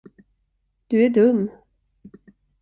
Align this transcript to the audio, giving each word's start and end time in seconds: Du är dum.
Du 0.87 1.05
är 1.05 1.09
dum. 1.09 1.49